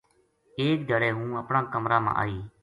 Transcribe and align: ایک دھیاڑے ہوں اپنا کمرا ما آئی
ایک 0.61 0.79
دھیاڑے 0.87 1.09
ہوں 1.17 1.29
اپنا 1.41 1.59
کمرا 1.73 1.97
ما 2.03 2.11
آئی 2.21 2.37